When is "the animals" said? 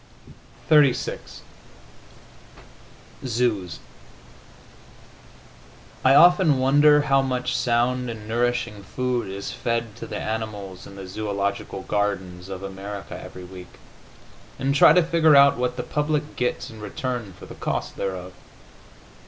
10.07-10.87